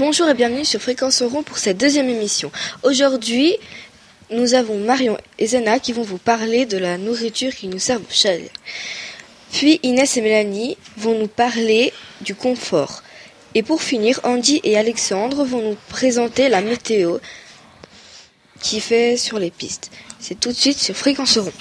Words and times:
Bonjour 0.00 0.30
et 0.30 0.34
bienvenue 0.34 0.64
sur 0.64 0.80
Fréquence 0.80 1.20
Rond 1.20 1.42
pour 1.42 1.58
cette 1.58 1.76
deuxième 1.76 2.08
émission. 2.08 2.50
Aujourd'hui, 2.84 3.54
nous 4.30 4.54
avons 4.54 4.78
Marion 4.78 5.18
et 5.38 5.46
Zena 5.46 5.78
qui 5.78 5.92
vont 5.92 6.00
vous 6.00 6.16
parler 6.16 6.64
de 6.64 6.78
la 6.78 6.96
nourriture 6.96 7.54
qui 7.54 7.68
nous 7.68 7.78
sert 7.78 7.98
au 7.98 8.04
chalet. 8.08 8.50
Puis 9.52 9.78
Inès 9.82 10.16
et 10.16 10.22
Mélanie 10.22 10.78
vont 10.96 11.18
nous 11.18 11.28
parler 11.28 11.92
du 12.22 12.34
confort. 12.34 13.02
Et 13.54 13.62
pour 13.62 13.82
finir, 13.82 14.20
Andy 14.22 14.62
et 14.64 14.78
Alexandre 14.78 15.44
vont 15.44 15.60
nous 15.60 15.76
présenter 15.90 16.48
la 16.48 16.62
météo 16.62 17.18
qui 18.62 18.80
fait 18.80 19.18
sur 19.18 19.38
les 19.38 19.50
pistes. 19.50 19.90
C'est 20.18 20.40
tout 20.40 20.48
de 20.48 20.56
suite 20.56 20.78
sur 20.78 20.96
Fréquence 20.96 21.36
Rond. 21.36 21.52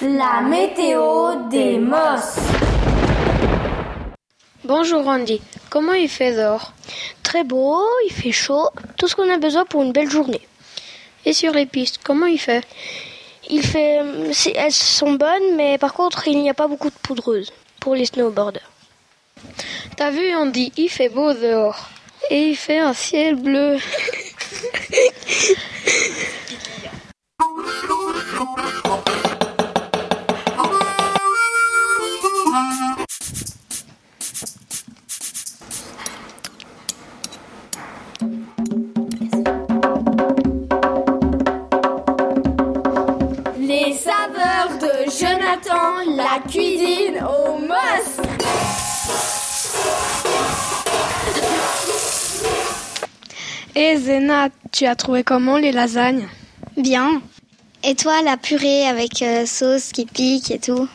La 0.00 0.40
météo 0.40 1.48
des 1.48 1.78
Mosses. 1.78 2.41
Bonjour 4.64 5.08
Andy, 5.08 5.42
comment 5.70 5.92
il 5.92 6.08
fait 6.08 6.36
dehors 6.36 6.72
Très 7.24 7.42
beau, 7.42 7.84
il 8.06 8.12
fait 8.12 8.30
chaud, 8.30 8.68
tout 8.96 9.08
ce 9.08 9.16
qu'on 9.16 9.28
a 9.28 9.36
besoin 9.36 9.64
pour 9.64 9.82
une 9.82 9.90
belle 9.90 10.08
journée. 10.08 10.46
Et 11.24 11.32
sur 11.32 11.52
les 11.52 11.66
pistes, 11.66 11.98
comment 12.04 12.26
il 12.26 12.38
fait? 12.38 12.64
Il 13.50 13.66
fait, 13.66 14.02
elles 14.54 14.70
sont 14.72 15.14
bonnes, 15.14 15.56
mais 15.56 15.78
par 15.78 15.94
contre 15.94 16.28
il 16.28 16.40
n'y 16.40 16.48
a 16.48 16.54
pas 16.54 16.68
beaucoup 16.68 16.90
de 16.90 16.94
poudreuse 17.02 17.52
pour 17.80 17.96
les 17.96 18.06
snowboarders. 18.06 18.70
T'as 19.96 20.10
vu 20.10 20.32
Andy, 20.32 20.72
il 20.76 20.88
fait 20.88 21.08
beau 21.08 21.32
dehors 21.32 21.88
et 22.30 22.50
il 22.50 22.56
fait 22.56 22.78
un 22.78 22.94
ciel 22.94 23.34
bleu. 23.34 23.78
Jonathan, 45.52 46.16
la 46.16 46.40
cuisine 46.48 47.22
au 47.22 47.58
Moss. 47.58 48.20
Et 53.74 53.96
Zena, 53.98 54.48
tu 54.70 54.86
as 54.86 54.96
trouvé 54.96 55.24
comment 55.24 55.58
les 55.58 55.72
lasagnes? 55.72 56.26
Bien. 56.76 57.20
Et 57.84 57.94
toi, 57.94 58.22
la 58.22 58.36
purée 58.38 58.86
avec 58.86 59.20
euh, 59.20 59.44
sauce 59.44 59.92
qui 59.92 60.06
pique 60.06 60.50
et 60.50 60.58
tout? 60.58 60.88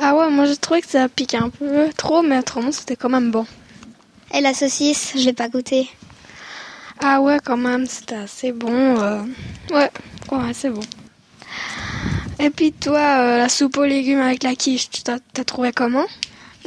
Ah 0.00 0.14
ouais, 0.14 0.30
moi 0.30 0.46
j'ai 0.46 0.56
trouvé 0.56 0.80
que 0.80 0.88
ça 0.88 1.08
pique 1.08 1.34
un 1.34 1.50
peu 1.50 1.88
trop, 1.96 2.22
mais 2.22 2.38
autrement 2.38 2.72
c'était 2.72 2.96
quand 2.96 3.10
même 3.10 3.30
bon. 3.30 3.46
Et 4.32 4.40
la 4.40 4.54
saucisse, 4.54 5.12
je 5.16 5.24
l'ai 5.24 5.32
pas 5.32 5.48
goûté. 5.48 5.90
Ah 7.02 7.20
ouais, 7.20 7.38
quand 7.44 7.56
même, 7.56 7.86
c'était 7.86 8.16
assez 8.16 8.52
bon. 8.52 9.00
euh. 9.00 9.22
Ouais, 9.70 9.90
ouais, 10.30 10.52
c'est 10.54 10.70
bon. 10.70 10.80
Et 12.40 12.50
puis 12.50 12.72
toi, 12.72 12.98
euh, 12.98 13.38
la 13.38 13.48
soupe 13.48 13.76
aux 13.78 13.84
légumes 13.84 14.20
avec 14.20 14.44
la 14.44 14.54
quiche, 14.54 14.90
tu 14.90 15.02
t'as 15.02 15.18
trouvé 15.44 15.72
comment? 15.72 16.06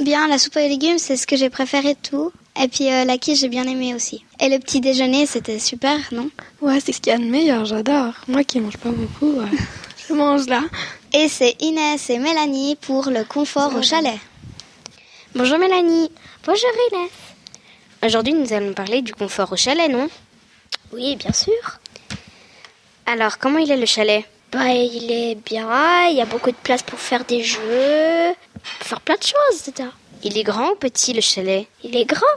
Bien, 0.01 0.27
la 0.27 0.37
soupe 0.37 0.57
aux 0.57 0.59
légumes, 0.59 0.97
c'est 0.97 1.15
ce 1.15 1.25
que 1.25 1.37
j'ai 1.37 1.49
préféré 1.49 1.93
de 1.93 1.99
tout. 2.09 2.31
Et 2.61 2.67
puis 2.67 2.91
euh, 2.91 3.05
la 3.05 3.17
quiche, 3.17 3.39
j'ai 3.39 3.47
bien 3.47 3.65
aimé 3.65 3.95
aussi. 3.95 4.25
Et 4.41 4.49
le 4.49 4.59
petit 4.59 4.81
déjeuner, 4.81 5.25
c'était 5.25 5.59
super, 5.59 5.97
non? 6.11 6.29
Ouais, 6.61 6.79
c'est 6.81 6.91
ce 6.91 6.99
qu'il 6.99 7.13
y 7.13 7.15
a 7.15 7.19
de 7.19 7.23
meilleur, 7.23 7.63
j'adore. 7.63 8.13
Moi 8.27 8.43
qui 8.43 8.59
mange 8.59 8.77
pas 8.77 8.89
beaucoup, 8.89 9.39
ouais. 9.39 9.57
je 10.09 10.13
mange 10.13 10.47
là. 10.47 10.61
Et 11.13 11.29
c'est 11.29 11.55
Inès 11.61 12.09
et 12.09 12.19
Mélanie 12.19 12.75
pour 12.75 13.09
le 13.09 13.23
confort 13.23 13.73
au 13.73 13.81
chalet. 13.81 14.19
Bonjour 15.35 15.57
Mélanie. 15.57 16.11
Bonjour 16.45 16.69
Inès. 16.91 17.11
Aujourd'hui, 18.03 18.33
nous 18.33 18.51
allons 18.51 18.73
parler 18.73 19.01
du 19.01 19.13
confort 19.13 19.53
au 19.53 19.55
chalet, 19.55 19.89
non? 19.89 20.09
Oui, 20.91 21.15
bien 21.15 21.31
sûr. 21.31 21.79
Alors, 23.05 23.37
comment 23.37 23.59
il 23.59 23.71
est 23.71 23.77
le 23.77 23.85
chalet? 23.85 24.25
Bah, 24.51 24.67
il 24.67 25.09
est 25.09 25.35
bien, 25.35 26.07
il 26.09 26.17
y 26.17 26.21
a 26.21 26.25
beaucoup 26.25 26.51
de 26.51 26.57
place 26.57 26.83
pour 26.83 26.99
faire 26.99 27.23
des 27.23 27.41
jeux, 27.41 28.35
pour 28.79 28.87
faire 28.87 28.99
plein 28.99 29.15
de 29.15 29.23
choses, 29.23 29.67
etc. 29.67 29.89
Il 30.23 30.37
est 30.37 30.43
grand 30.43 30.71
ou 30.71 30.75
petit 30.75 31.13
le 31.13 31.21
chalet? 31.21 31.67
Il 31.83 31.95
est 31.95 32.05
grand. 32.05 32.35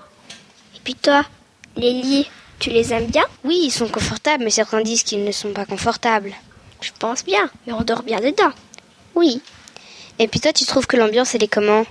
Et 0.76 0.80
puis 0.84 0.94
toi, 0.94 1.24
les 1.76 1.92
lits, 1.92 2.30
tu 2.60 2.70
les 2.70 2.92
aimes 2.92 3.06
bien? 3.06 3.24
Oui, 3.42 3.58
ils 3.64 3.72
sont 3.72 3.88
confortables, 3.88 4.44
mais 4.44 4.50
certains 4.50 4.82
disent 4.82 5.02
qu'ils 5.02 5.24
ne 5.24 5.32
sont 5.32 5.52
pas 5.52 5.66
confortables. 5.66 6.32
Je 6.80 6.92
pense 6.98 7.24
bien, 7.24 7.50
mais 7.66 7.72
on 7.72 7.82
dort 7.82 8.04
bien 8.04 8.20
dedans. 8.20 8.52
Oui. 9.16 9.42
Et 10.20 10.28
puis 10.28 10.38
toi, 10.38 10.52
tu 10.52 10.64
trouves 10.66 10.86
que 10.86 10.96
l'ambiance, 10.96 11.34
elle 11.34 11.42
est 11.42 11.48
comment? 11.48 11.84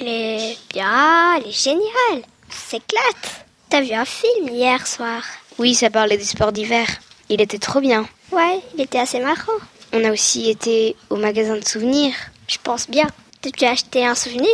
Elle 0.00 0.08
est 0.08 0.58
bien, 0.74 1.36
elle 1.36 1.46
est 1.46 1.52
géniale. 1.52 1.84
On 2.12 2.52
s'éclate. 2.52 3.46
T'as 3.70 3.80
vu 3.80 3.92
un 3.92 4.04
film 4.04 4.48
hier 4.48 4.84
soir? 4.86 5.22
Oui, 5.58 5.74
ça 5.74 5.88
parlait 5.88 6.18
des 6.18 6.24
sports 6.24 6.52
d'hiver. 6.52 6.88
Il 7.28 7.40
était 7.40 7.58
trop 7.58 7.80
bien. 7.80 8.08
Ouais, 8.36 8.60
il 8.74 8.82
était 8.82 8.98
assez 8.98 9.18
marrant. 9.18 9.58
On 9.94 10.04
a 10.04 10.12
aussi 10.12 10.50
été 10.50 10.94
au 11.08 11.16
magasin 11.16 11.56
de 11.56 11.66
souvenirs. 11.66 12.12
Je 12.46 12.58
pense 12.62 12.86
bien. 12.86 13.06
Tu 13.40 13.64
as 13.64 13.70
acheté 13.70 14.04
un 14.04 14.14
souvenir? 14.14 14.50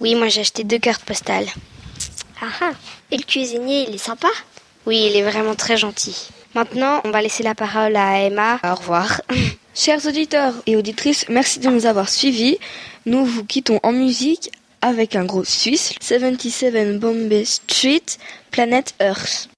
Oui, 0.00 0.14
moi 0.14 0.28
j'ai 0.28 0.42
acheté 0.42 0.64
deux 0.64 0.78
cartes 0.78 1.02
postales. 1.02 1.46
Ah 2.42 2.48
ah. 2.60 2.72
Et 3.10 3.16
le 3.16 3.22
cuisinier, 3.22 3.86
il 3.88 3.94
est 3.94 3.98
sympa? 3.98 4.28
Oui, 4.84 5.08
il 5.08 5.16
est 5.16 5.22
vraiment 5.22 5.54
très 5.54 5.78
gentil. 5.78 6.28
Maintenant, 6.54 7.00
on 7.04 7.10
va 7.10 7.22
laisser 7.22 7.42
la 7.42 7.54
parole 7.54 7.96
à 7.96 8.20
Emma. 8.20 8.60
Au 8.64 8.74
revoir. 8.74 9.22
Chers 9.74 10.04
auditeurs 10.04 10.52
et 10.66 10.76
auditrices, 10.76 11.24
merci 11.30 11.58
de 11.58 11.70
nous 11.70 11.86
avoir 11.86 12.10
suivis. 12.10 12.58
Nous 13.06 13.24
vous 13.24 13.44
quittons 13.44 13.80
en 13.82 13.92
musique 13.92 14.50
avec 14.82 15.16
un 15.16 15.24
gros 15.24 15.44
Suisse, 15.44 15.94
77 16.02 16.98
Bombay 16.98 17.46
Street, 17.46 18.04
Planet 18.50 18.94
Earth. 19.00 19.48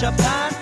Japan. 0.00 0.59